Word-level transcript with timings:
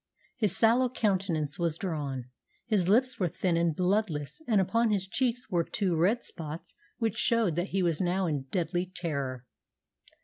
His 0.35 0.57
sallow 0.57 0.89
countenance 0.89 1.59
was 1.59 1.77
drawn, 1.77 2.25
his 2.65 2.89
lips 2.89 3.19
were 3.19 3.27
thin 3.27 3.55
and 3.55 3.75
bloodless, 3.75 4.41
and 4.47 4.59
upon 4.59 4.89
his 4.89 5.05
cheeks 5.05 5.51
were 5.51 5.63
two 5.63 5.95
red 5.95 6.23
spots 6.23 6.73
which 6.97 7.17
showed 7.19 7.55
that 7.57 7.69
he 7.69 7.83
was 7.83 8.01
now 8.01 8.25
in 8.25 8.37
a 8.37 8.41
deadly 8.51 8.87
terror. 8.95 9.45